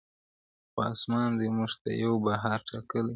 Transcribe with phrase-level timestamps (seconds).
[0.71, 3.09] خو اسمان دی موږ ته یو بهار ټاکلی-